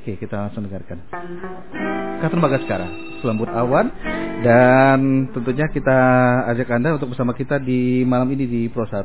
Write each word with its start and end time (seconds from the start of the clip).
Oke, 0.00 0.16
kita 0.16 0.32
langsung 0.32 0.64
dengarkan. 0.64 0.96
Katon 2.24 2.40
Bagaskara, 2.40 2.88
Selembut 3.20 3.52
Awan 3.52 3.92
dan 4.40 5.28
tentunya 5.28 5.68
kita 5.68 5.98
ajak 6.48 6.72
Anda 6.72 6.96
untuk 6.96 7.12
bersama 7.12 7.36
kita 7.36 7.60
di 7.60 8.00
malam 8.08 8.32
ini 8.32 8.48
di 8.48 8.60
Pro 8.72 8.88
1 8.88 8.96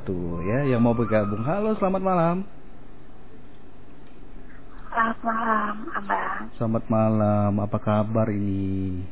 ya 0.47 0.71
yang 0.71 0.79
mau 0.79 0.95
bergabung. 0.95 1.43
Halo, 1.43 1.75
selamat 1.75 1.99
malam. 1.99 2.47
Selamat 4.87 5.19
malam, 5.19 5.75
Abang. 5.99 6.41
Selamat 6.55 6.83
malam. 6.87 7.51
Apa 7.59 7.77
kabar 7.83 8.27
ini? 8.31 9.03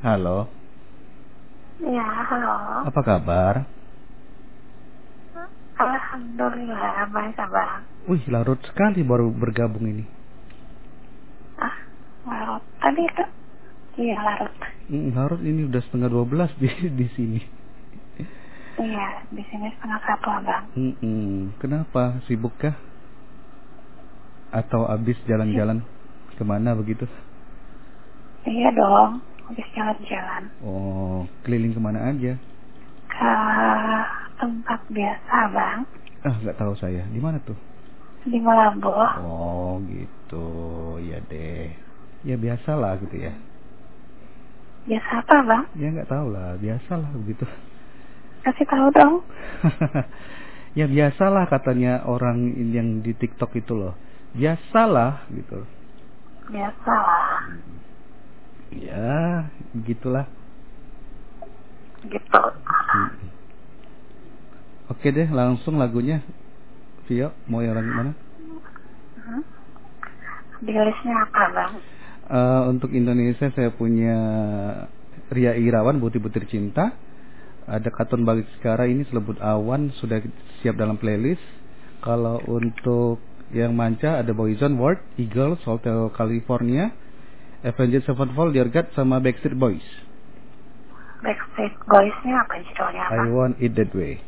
Halo. 0.00 0.48
Ya, 1.84 2.08
halo. 2.32 2.88
Apa 2.88 3.00
kabar? 3.04 3.68
Alhamdulillah, 5.76 7.04
baik, 7.12 7.36
Abang. 7.36 7.84
Wih, 8.08 8.24
larut 8.32 8.64
sekali 8.64 9.04
baru 9.04 9.28
bergabung 9.28 9.84
ini. 9.84 10.23
Tadi 12.84 13.00
itu? 13.00 13.24
Iya, 14.04 14.16
larut. 14.20 14.52
Hmm, 14.92 15.08
larut 15.16 15.40
ini 15.40 15.64
udah 15.64 15.80
setengah 15.88 16.12
12 16.12 16.60
di 16.60 16.68
di 17.00 17.06
sini. 17.16 17.40
Iya, 18.76 19.24
di 19.32 19.40
sini 19.48 19.72
setengah 19.72 20.00
satu, 20.04 20.28
Abang. 20.28 20.64
Hmm, 20.76 20.94
hmm. 21.00 21.56
Kenapa? 21.56 22.20
Sibuk 22.28 22.52
kah? 22.60 22.76
Atau 24.52 24.84
habis 24.84 25.16
jalan-jalan 25.24 25.80
ke 26.36 26.44
mana 26.44 26.76
begitu? 26.76 27.08
Iya 28.44 28.68
dong, 28.76 29.24
habis 29.48 29.64
jalan-jalan. 29.72 30.42
Oh, 30.60 31.24
keliling 31.40 31.72
ke 31.72 31.80
mana 31.80 32.12
aja? 32.12 32.36
Ke 33.08 33.34
tempat 34.36 34.80
biasa, 34.92 35.36
Bang. 35.48 35.80
Ah, 36.28 36.36
nggak 36.44 36.60
tahu 36.60 36.76
saya. 36.76 37.08
Di 37.08 37.20
mana 37.22 37.40
tuh? 37.40 37.56
Di 38.28 38.36
Malabo. 38.36 38.92
Oh, 39.24 39.80
gitu. 39.88 40.44
Ya 41.00 41.24
deh. 41.24 41.63
Ya 42.24 42.40
biasalah 42.40 42.96
gitu 43.04 43.20
ya. 43.20 43.32
Biasa 44.84 45.10
apa, 45.24 45.36
Bang? 45.44 45.64
Ya 45.76 45.92
nggak 45.92 46.08
tahu 46.08 46.32
lah, 46.32 46.56
biasalah 46.56 47.08
begitu. 47.24 47.44
Kasih 48.44 48.68
tahu 48.68 48.88
dong. 48.92 49.14
ya 50.78 50.84
biasalah 50.88 51.48
katanya 51.48 52.04
orang 52.04 52.52
yang 52.72 53.00
di 53.00 53.16
TikTok 53.16 53.52
itu 53.56 53.72
loh. 53.72 53.96
Biasalah 54.36 55.28
gitu. 55.32 55.64
Biasa 56.48 56.92
lah. 56.92 57.40
Ya, 58.74 59.48
gitulah. 59.84 60.26
Gitu. 62.04 62.42
Hmm. 62.68 63.32
Oke 64.92 65.08
deh, 65.08 65.28
langsung 65.32 65.80
lagunya. 65.80 66.20
Vio, 67.08 67.32
mau 67.48 67.64
yang 67.64 67.80
mana? 67.80 68.12
Hmm? 69.16 69.44
Di 70.60 70.72
listnya 70.72 71.24
apa, 71.24 71.42
Bang? 71.52 71.72
Uh, 72.24 72.72
untuk 72.72 72.88
Indonesia 72.96 73.52
saya 73.52 73.68
punya 73.68 74.16
Ria 75.28 75.52
Irawan, 75.56 76.00
Butir-Butir 76.00 76.48
Cinta. 76.48 76.96
Ada 77.64 77.88
Katon 77.88 78.24
Sekarang 78.60 78.92
ini 78.92 79.08
Selebut 79.08 79.40
Awan 79.40 79.92
sudah 80.00 80.20
siap 80.60 80.76
dalam 80.76 81.00
playlist. 81.00 81.40
Kalau 82.04 82.40
untuk 82.44 83.20
yang 83.52 83.72
manca 83.72 84.20
ada 84.20 84.32
Boyzone 84.36 84.76
World, 84.76 85.00
Eagles, 85.16 85.60
Hotel 85.64 86.12
California, 86.12 86.92
Avenged 87.64 88.04
Sevenfold, 88.04 88.52
Dear 88.52 88.68
God, 88.68 88.92
sama 88.92 89.20
Backstreet 89.20 89.56
Boys. 89.56 89.84
Backstreet 91.24 91.72
Boys-nya 91.88 92.44
apa 92.44 92.60
judulnya, 92.60 93.04
I? 93.08 93.28
Want 93.32 93.56
It 93.56 93.72
That 93.80 93.96
Way. 93.96 94.20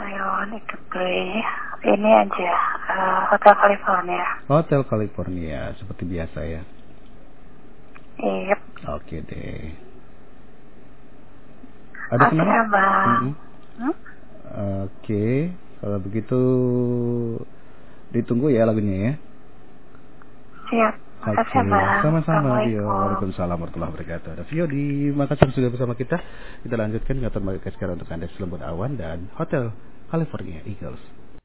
Ayo, 0.00 0.26
itu 0.54 0.76
beli. 0.88 1.42
Ini 1.80 2.10
aja, 2.24 2.52
eh, 2.88 3.20
Hotel 3.34 3.54
California. 3.58 4.24
Hotel 4.46 4.80
California, 4.86 5.60
seperti 5.76 6.06
biasa 6.06 6.38
ya. 6.46 6.62
Iya. 8.20 8.56
Oke 8.96 9.16
deh. 9.24 9.72
Ada 12.10 12.26
Oke, 12.26 12.36
kenapa? 12.36 12.84
Mm-mm. 13.06 13.32
Hmm? 13.80 13.94
Oke, 14.84 15.54
kalau 15.78 15.98
begitu 16.02 16.40
ditunggu 18.10 18.50
ya 18.50 18.66
lagunya 18.66 18.96
ya. 18.98 19.12
Siap. 20.68 20.94
Oke, 21.20 21.58
Bang. 21.68 22.00
sama-sama 22.00 22.64
Vio. 22.64 22.88
Waalaikumsalam 22.88 23.52
warahmatullahi 23.60 23.92
wabarakatuh. 23.92 24.40
Ada 24.40 24.44
Vio 24.48 24.64
di 24.64 25.12
Makassar 25.12 25.52
sudah 25.52 25.68
bersama 25.68 25.92
kita. 25.92 26.16
Kita 26.64 26.74
lanjutkan 26.80 27.20
ingatan 27.20 27.44
Makassar 27.44 27.72
sekarang 27.76 28.00
untuk 28.00 28.08
Anda 28.08 28.26
Selembut 28.34 28.64
Awan 28.64 28.96
dan 28.96 29.28
Hotel 29.36 29.68
California 30.08 30.64
Eagles. 30.64 31.00